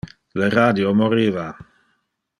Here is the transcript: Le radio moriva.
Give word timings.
Le 0.41 0.47
radio 0.53 0.95
moriva. 1.03 1.45